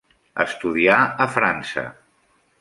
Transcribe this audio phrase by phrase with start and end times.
[0.43, 0.95] Estudià
[1.27, 1.85] a França.